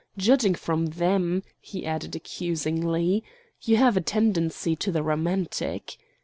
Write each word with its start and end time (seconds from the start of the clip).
Judging 0.17 0.55
from 0.55 0.87
them," 0.87 1.43
he 1.59 1.85
added 1.85 2.15
accusingly, 2.15 3.23
"you 3.61 3.77
have 3.77 3.95
a 3.95 4.01
tendency 4.01 4.75
to 4.75 4.91
the 4.91 5.03
romantic." 5.03 5.95